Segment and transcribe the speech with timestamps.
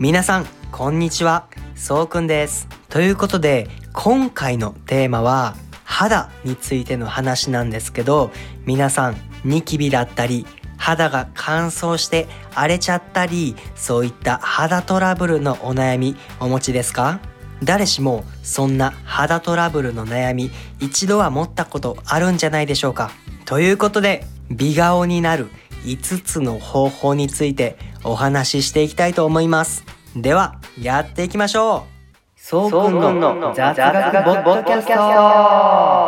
[0.00, 1.46] 皆さん、こんにちは。
[1.74, 2.68] そうくんです。
[2.88, 8.30] ということで、今回のテーマは、肌についての話なんですけど、
[8.64, 10.46] 皆さん、ニキビだったり、
[10.78, 17.20] 肌が乾燥して荒れちゃったり、そういった肌トラブルのお悩みお持ちですか？
[17.62, 23.10] 誰しもそんな肌トラブルの悩み一度は持ったことあるんじゃないでしょうか？
[23.44, 25.50] ということで美顔になる
[25.84, 29.84] 5つの方法についてお話ししていきたいと思います。
[30.16, 32.00] ではやっていきましょう。
[32.36, 36.00] そうくんの雑学ボッドキャスト。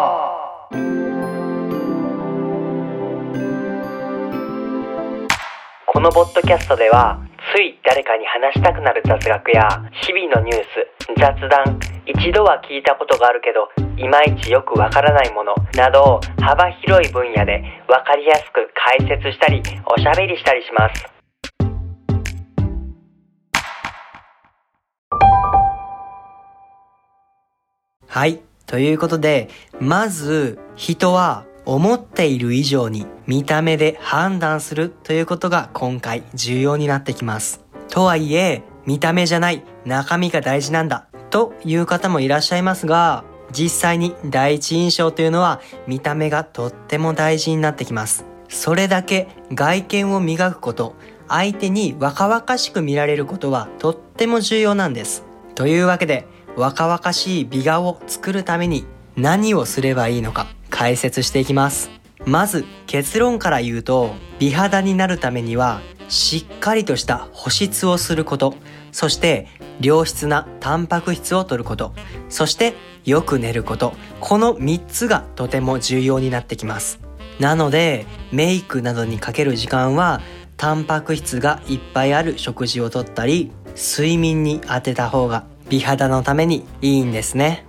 [5.93, 7.21] このポッドキャストでは
[7.55, 9.69] つい誰かに話したくなる雑学や
[10.07, 10.89] 日々のニュース
[11.21, 13.69] 雑談一度は聞いたことがあるけど
[14.03, 21.22] いまいちよくわからないものなど幅広い分野でわかりやすく解説したりおしゃべりしたりします
[28.13, 29.49] はいということで
[29.81, 37.65] まず人は思っている以上に見た目で判断するということが今回重要になってきます。
[37.89, 48.27] とはいえ、見た目じゃない中身が大事なんだという方もいらっしゃいますが、実際に第一印象というのは見た目がとっても大事になってきます。
[48.51, 50.97] それだけ外見を磨くこと、
[51.29, 55.25] 相手に若々しく見られることはとっても重要なんです。
[55.55, 58.85] というわけで、若々しい美顔を作るために
[59.17, 61.91] 何をすればいいのか解説していきます。
[62.27, 68.55] まず結論から言うと美肌になるためにはしっかりとした保湿をすること、
[68.93, 69.49] そして
[69.81, 71.95] 良質なタンパク質を摂ること、
[72.29, 77.01] そしてよく寝ること、この3つがとても重要になってきます。
[77.41, 80.21] なのでメイクなどにかける時間は
[80.57, 87.65] タンパク質がいっぱいある食事をとったり睡眠に当てた方が美肌のためにいいんですね。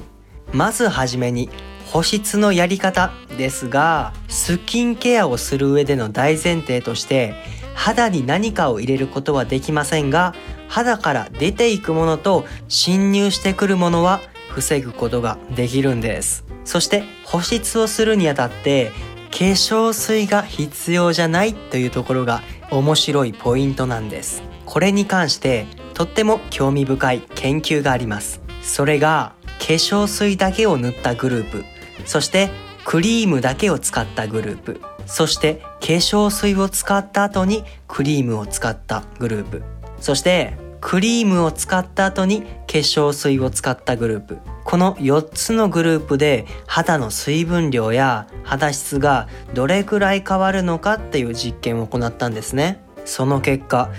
[0.51, 1.49] まずはじめに
[1.85, 7.33] 保湿のやり方ですがスキンケアをする上での大前提として
[7.75, 10.35] 肌に何かを入れることはできませんが
[10.67, 18.91] 肌から出ていくものと侵入してくるものは防ぐことができるんですそして保湿をするにあたって
[19.31, 28.41] 化粧水が必要じゃないというところが面白いポイントなんですこれに関してとっても興味深い研究があります。
[28.61, 31.63] それが化粧水だけを塗ったグループ。
[32.05, 32.49] そして
[32.85, 34.81] クリームだけを使ったグループ。
[35.05, 39.63] そして化粧水を使った後にクリームを使ったグループ。
[39.99, 42.47] そしてクリームを使った後に化
[42.79, 44.39] 粧水を使ったグループ。
[44.65, 52.82] この4つのグループで肌の水分量や肌質がどれくらい変わるのかっていう実験を行ったんですね。
[53.05, 53.91] その結果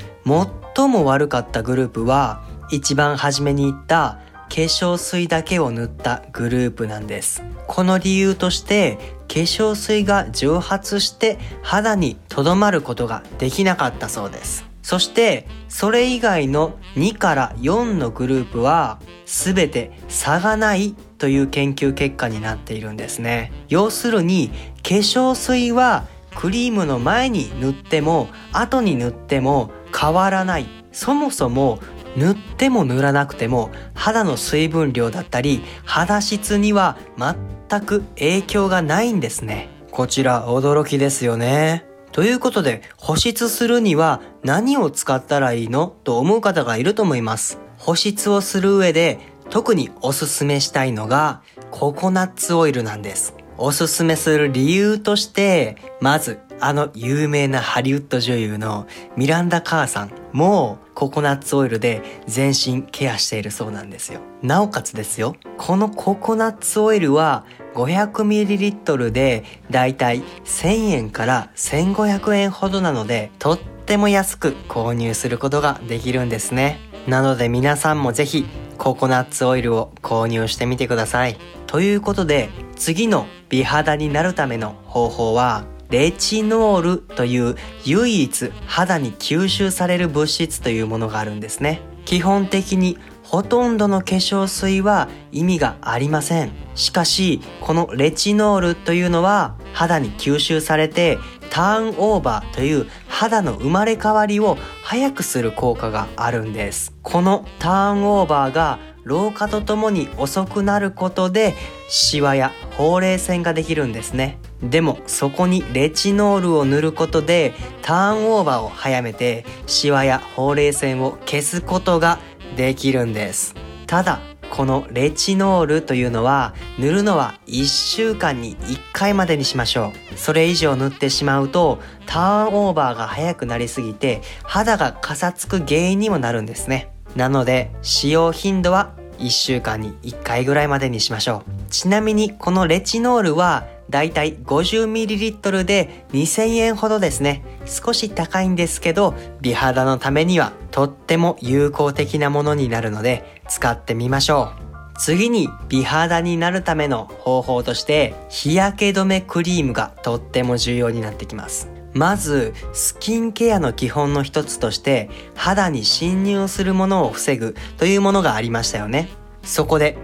[0.76, 7.42] 最も悪かったグループは一番初めに言った化粧水だけを塗ったグループなんです。
[7.66, 8.98] この理由として
[9.28, 14.64] 化粧水が蒸発して肌にとどまることができなかったそうです。
[14.82, 23.50] そしてそれ以外の2から4のグループは全て差がないという研究結果になっているんですね。
[23.68, 24.50] 要するに
[24.82, 30.66] 化粧水はクリームの前に塗っても後に塗っても変わらない。
[30.92, 31.80] そもそも
[32.16, 39.68] 塗っても塗らなくても肌の水分量だったり肌質には全く影響がないんですね。
[39.90, 41.86] こちら驚きですよね。
[42.12, 47.58] ということで保湿するには何を使ったらいいのと思う方がいると思います。
[47.76, 49.18] 保湿をする上で
[49.50, 53.34] 特におすすめしたいのがココナッツオイルなんです。
[53.56, 64.20] おすすめする理由として、まず、あの有名なハリウッド女優のミランダ・カーさんもココナッツオイルで全身ケアしているそうなんですよ。
[64.40, 67.44] なおかつですよ、このココナッツオイルは
[67.74, 76.78] 500ml でだいたい1000円から1500円ほどなので、とっても安く購入することができるんですね。
[77.08, 78.46] なので皆さんもぜひ
[78.78, 81.36] ココナッツオイルを購入してみてください。
[81.74, 91.80] ということで次の美肌になるための方法はレチノールという唯一肌に吸収される物質というものがあるんですね。
[92.04, 96.52] 基本的にほとんどの化粧水は意味がありません。
[96.76, 101.18] しかし、このレチノールというのは肌に吸収されて
[101.50, 106.94] ターンオーバーという肌の生まれ変わりを早くする効果があるんです。
[107.02, 111.54] このターンオーバーが老化とともに遅くなることで
[111.88, 114.38] シワやほうれい線ができるんですね。
[114.62, 117.52] でもそこにレチノールを塗ることで
[117.82, 122.18] ターンオーバーを早めてシワやほうれい線を消すことが
[122.56, 123.54] できるんです。
[123.86, 124.20] ただ
[124.50, 130.18] このレチノールというのは塗るのは1週間に1回までにしましょう。
[130.18, 136.93] それ以上塗ってしまうとターンオーバーが早くなりすぎて肌がかさつく原因にもなるんですね。
[137.16, 141.70] なので使用頻度は1週間に1回ぐらいまでにしましょう。
[141.70, 147.44] ちなみにこのレチノールはだいたい 50ml で2000円ほどですね。
[147.66, 154.64] 少し高いんですけど、美肌のためにはとっても有効的なものになるので使ってみましょう。
[154.98, 161.73] 次に美肌になるための方法として日焼け止めクリームがとっても重要になってきます。
[161.94, 169.08] まず、スキンケアの基本の一つとして、肌に侵入するものを防ぐというものがありましたよね。
[169.42, 169.96] そこで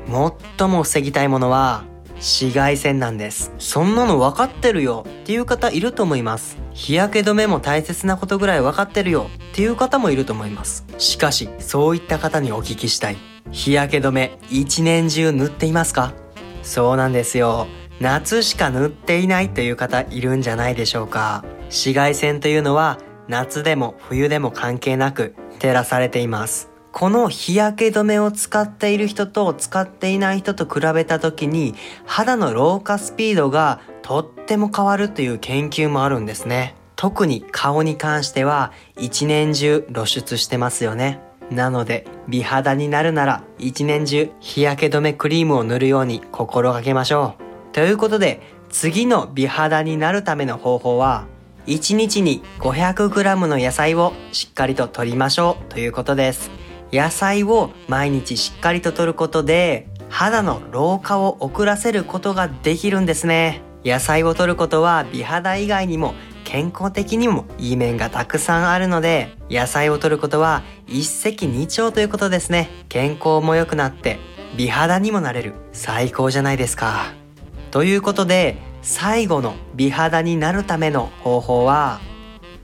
[0.59, 1.85] 最も防ぎたいものは、
[2.17, 3.51] 紫外線なんです。
[3.59, 6.59] そんなの分かってるよっていう方いると思います。
[6.73, 10.85] 日焼け止めも大切なことぐらい分かってるよっていう方もいると思います。
[10.99, 13.17] しかし、そういった方にお聞きしたい。
[13.51, 16.13] 日焼け止め一年中塗っていますか？
[16.63, 17.67] そうなんですよ。
[18.01, 21.43] 夏しか塗っていないという方いるんじゃないでしょうか。
[21.71, 26.71] 紫外線というのは夏でも冬でも関係なく照らされています。
[26.93, 36.75] この日焼け止めを使っている人と使っていない人と比べた時に肌の老化スピードがとっても変わるという研究もあるんですね。
[36.97, 41.21] 特に顔に関しては一年中露出してますよね。
[41.51, 47.73] なので美肌になるなら一年中日焼け止めクリームを塗るように心がけましょう。
[47.73, 51.27] ということで次の美肌になるための方法は
[51.71, 56.51] 1日に 500g の野菜をしっかりと摂りましょうということです。
[56.93, 63.63] 野菜を毎日しっかりと摂ることで肌の老化を遅らせることができるんですね。
[63.85, 72.69] 野菜を摂ることは美肌以外にも健康的にもいい面がたくさんあるので野菜を摂ることは一石二鳥ということですね。
[72.89, 74.19] 健康も良くなって
[74.57, 77.13] 美肌にもなれる最高じゃないですか。
[77.71, 82.01] ということで最後の美肌になるための方法は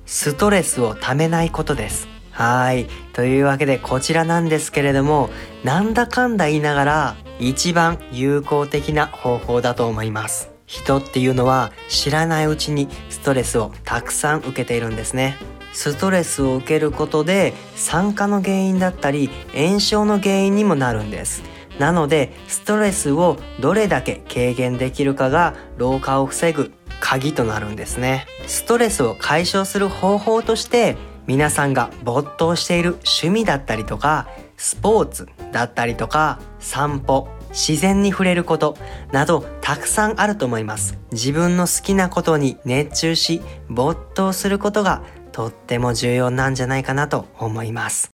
[0.06, 2.08] ストレスをためないことです。
[2.30, 2.86] はい。
[3.12, 5.30] というわけでこちらなんですけれども、
[5.64, 10.50] なんだかんだ言いながら一番有効的な方法だと思います。
[10.66, 15.36] 人っていうのは知らないうちにストレスをたくさん受けているんですね。
[15.72, 21.42] ストレスを受けることで酸化の原因だったり炎症の原因にもなるんです。
[21.78, 28.26] なのでストレスをどれだけ軽減できるかが老化を防ぐ鍵となるんですね。
[28.46, 30.96] ストレスを解消する方法として
[31.26, 38.76] 皆さんが没頭している趣味だったりとかスポーツだったりとか散歩自然に触れること
[39.12, 40.98] などたくさんあると思います。
[41.12, 45.02] 自分の好きなことに熱中し没頭することが
[45.32, 48.15] とっても重要なんじゃないかなと思います。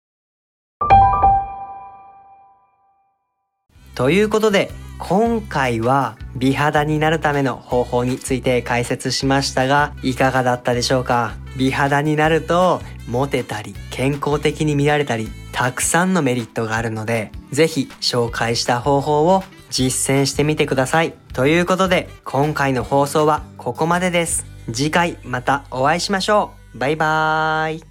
[3.98, 11.34] ということで、今回は美肌になるための方法について解説しましたが、いかがだったでしょうか？
[11.56, 21.12] 美肌になると、モテたり、健康的に見られたり、たくさんのメリットがあるので、ぜひ紹介した方法を実践してみてください。
[21.32, 24.46] ということで、今回の放送はここまでです。
[24.72, 26.78] 次回またお会いしましょう。
[26.78, 27.87] バイバーイ。